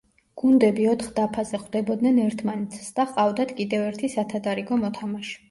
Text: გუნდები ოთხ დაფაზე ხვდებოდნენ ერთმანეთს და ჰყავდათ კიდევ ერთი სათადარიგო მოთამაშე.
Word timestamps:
გუნდები 0.41 0.87
ოთხ 0.93 1.11
დაფაზე 1.19 1.59
ხვდებოდნენ 1.65 2.17
ერთმანეთს 2.23 2.89
და 3.01 3.07
ჰყავდათ 3.11 3.55
კიდევ 3.61 3.87
ერთი 3.93 4.13
სათადარიგო 4.17 4.83
მოთამაშე. 4.83 5.39